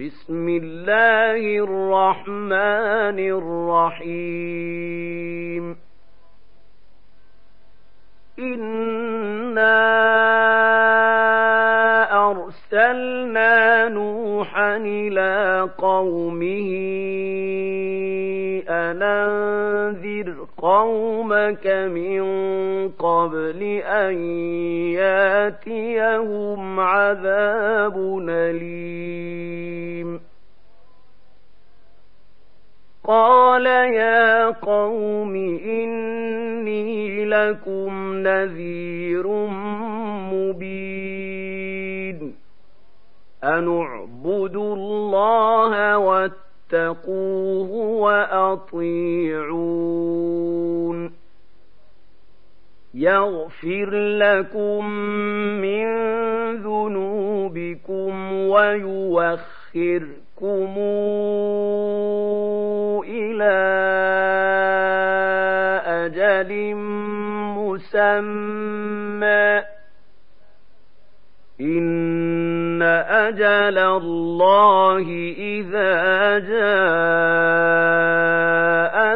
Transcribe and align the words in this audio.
بسم 0.00 0.48
الله 0.48 1.42
الرحمن 1.64 3.18
الرحيم. 4.08 5.64
إنا 8.38 9.76
أرسلنا 12.30 13.88
نوحا 13.88 14.76
إلى 14.76 15.68
قومه 15.78 16.70
أن 18.68 19.02
أنذر 19.02 20.46
قومك 20.58 21.66
من 21.66 22.22
قبل 22.88 23.62
أن 23.84 24.14
ياتيهم 24.96 26.80
عذاب 26.80 27.96
أليم. 28.28 29.89
قال 33.04 33.66
يا 33.66 34.50
قوم 34.50 35.34
إني 35.64 37.24
لكم 37.24 38.14
نذير 38.14 39.26
مبين 40.32 42.34
أن 43.44 43.80
اعبدوا 43.80 44.74
الله 44.76 45.98
واتقوه 45.98 47.70
وأطيعون 48.00 50.00
يغفر 52.94 53.90
لكم 54.18 54.90
من 55.60 55.86
ذنوبكم 56.56 58.32
ويوخركم 58.32 60.20
مسمى 68.20 69.62
إن 71.60 72.82
أجل 72.82 73.78
الله 73.78 75.06
إذا 75.38 76.38
جاء 76.38 76.56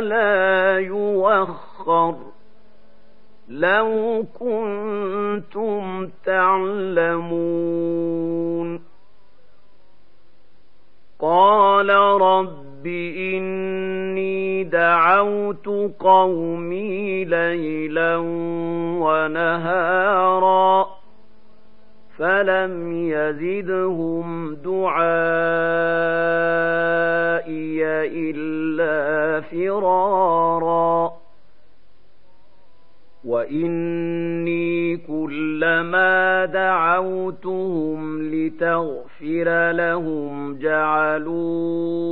لا 0.00 0.78
يوخر 0.78 2.16
لو 3.48 4.24
كنتم 4.40 6.10
تعلمون 6.24 7.74
قال 11.20 11.90
رب 12.20 12.86
إني 12.86 14.64
دعوت 14.64 15.66
قومي 15.98 17.24
ليلا 17.24 18.16
ونهارا 19.24 20.86
فلم 22.18 22.92
يزدهم 22.92 24.54
دعائي 24.54 25.04
إلا 28.30 29.40
فرارا 29.40 31.12
وإني 33.24 34.96
كلما 34.96 36.44
دعوتهم 36.44 38.22
لتغفر 38.22 39.70
لهم 39.72 40.58
جعلوا 40.58 42.04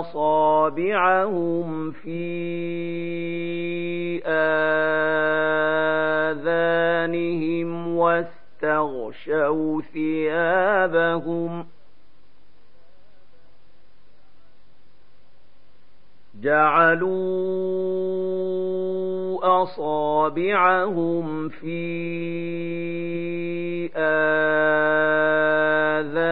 أصابعهم 0.00 1.90
في 1.90 2.24
آذانهم 4.26 4.63
جعلوا 16.44 17.62
أصابعهم 19.62 21.48
في 21.48 21.84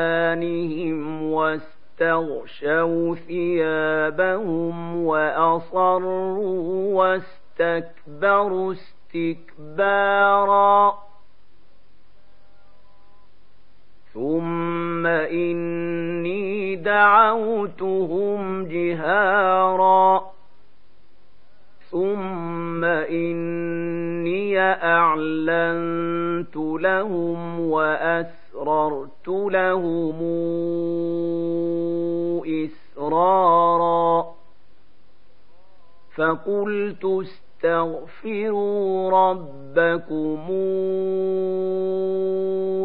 آذانهم 0.02 1.22
واستغشوا 1.32 3.14
ثيابهم 3.14 5.04
وأصروا 5.04 6.94
واستكبروا 7.60 8.72
استكبارا 9.12 11.01
دعوتهم 17.32 18.64
جهارا 18.68 20.32
ثم 21.90 22.84
إني 22.84 24.60
أعلنت 24.60 26.56
لهم 26.56 27.60
وأسررت 27.60 29.28
لهم 29.28 30.18
إسرارا 32.64 34.34
فقلت 36.14 37.04
استغفروا 37.64 39.10
ربكم 39.10 40.50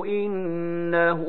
إنه 0.06 1.26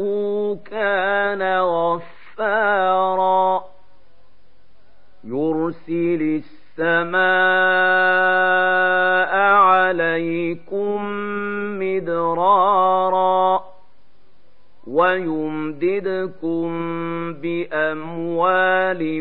يرسل 5.69 6.43
السماء 6.79 7.19
عليكم 9.39 11.05
مدرارا 11.79 13.65
ويمددكم 14.87 16.69
بأموال 17.33 19.21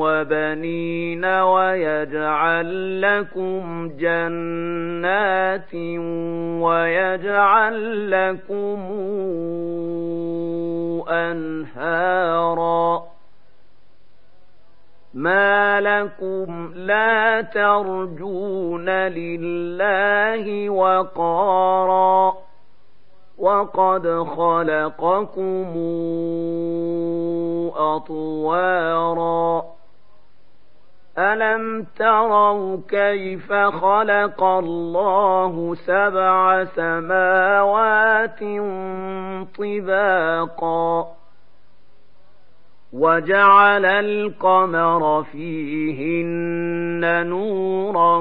وبنين 0.00 1.24
ويجعل 1.24 3.00
لكم 3.00 3.88
جنات 3.98 5.74
ويجعل 6.64 8.10
لكم 8.10 8.78
أنهارا 11.08 13.17
ما 15.14 15.80
لكم 15.80 16.72
لا 16.74 17.40
ترجون 17.40 18.88
لله 18.90 20.70
وقارا 20.70 22.34
وقد 23.38 24.08
خلقكم 24.36 25.74
أطوارا 27.76 29.64
ألم 31.18 31.86
تروا 31.96 32.78
كيف 32.88 33.52
خلق 33.52 34.42
الله 34.44 35.74
سبع 35.74 36.64
سماوات 36.64 38.40
طباقا 39.58 41.17
وجعل 42.92 43.84
القمر 43.84 45.22
فيهن 45.22 47.26
نورا 47.26 48.18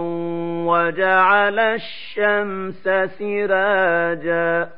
وجعل 0.68 1.60
الشمس 1.60 2.84
سراجا. 3.20 4.70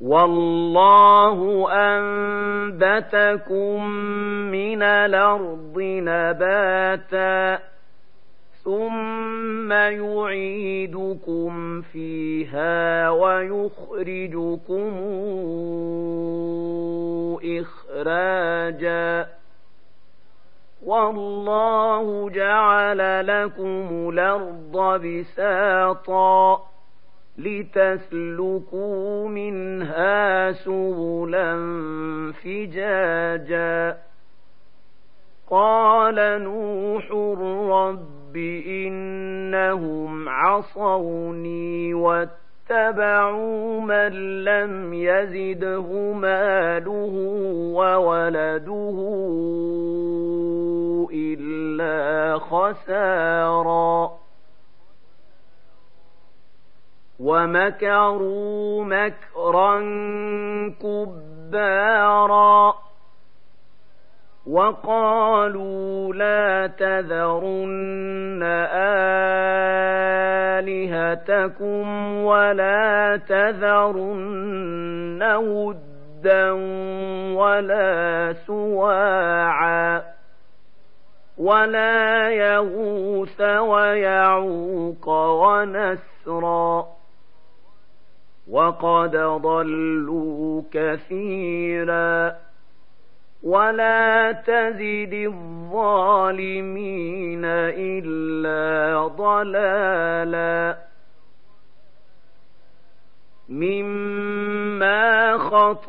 والله 0.00 1.68
أنبتكم 2.78 3.90
من 4.50 4.82
الأرض 4.82 5.74
نباتا 5.78 7.58
ثم 8.64 9.72
يعيدكم 9.72 11.80
فيها 11.80 13.10
ويخرجكم 13.10 14.92
إخراجا 17.98 19.28
والله 20.84 22.30
جعل 22.30 23.26
لكم 23.26 24.10
الأرض 24.12 25.00
بساطا 25.02 26.62
لتسلكوا 27.38 29.28
منها 29.28 30.52
سبلا 30.52 31.52
فجاجا. 32.32 33.98
قال 35.50 36.42
نوح 36.42 37.10
رب 37.70 38.36
إنهم 38.66 40.28
عصوني 40.28 41.94
واتبعوا 42.70 43.80
من 43.80 44.44
لم 44.44 44.94
يزده 44.94 46.12
ماله 46.12 47.12
وولده 47.74 48.98
إلا 51.12 52.38
خسارا. 52.38 54.18
ومكروا 57.20 58.84
مكرا 58.84 59.80
كبارا. 60.82 62.74
وقالوا 64.48 66.14
لا 66.14 66.66
تذرن 66.66 68.42
آلهتكم 70.58 71.86
ولا 72.24 73.20
تذرن 73.28 75.22
ودا 75.22 76.50
ولا 77.36 78.32
سواعا 78.46 80.02
ولا 81.38 82.30
يغوث 82.30 83.40
ويعوق 83.40 85.08
ونسرا 85.08 86.86
وقد 88.50 89.16
ضلوا 89.16 90.62
كثيرا 90.72 92.47
ولا 93.42 94.32
تزد 94.32 95.14
الظالمين 95.14 96.78
إلا 97.44 99.06
ضلالا 99.06 100.78
مما 103.48 105.38
خطيئاتهم 105.38 105.88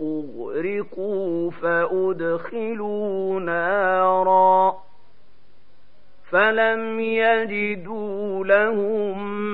أغرقوا 0.00 1.50
فأدخلوا 1.50 3.40
نارا 3.40 4.84
فلم 6.30 7.00
يجدوا 7.00 8.44
لهم 8.44 9.53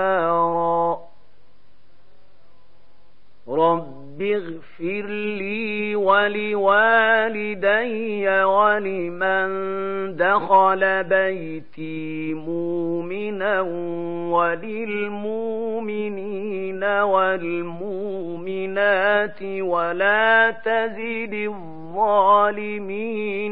ولوالدي 6.21 8.29
ولمن 8.43 9.49
دخل 10.15 11.03
بيتي 11.03 12.33
مؤمنا 12.33 13.61
وللمؤمنين 14.31 15.23
والمؤمنات 16.83 17.83
ولا 19.43 20.51
تزد 20.51 21.33
الظالمين 21.33 21.57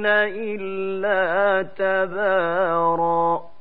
إلا 0.06 1.62
تباراً 1.77 3.59